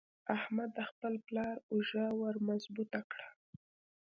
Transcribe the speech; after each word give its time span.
احمد 0.35 0.69
د 0.77 0.79
خپل 0.89 1.13
پلار 1.27 1.55
اوږه 1.71 2.05
ور 2.21 2.35
مضبوطه 2.47 2.99
کړه. 3.11 3.27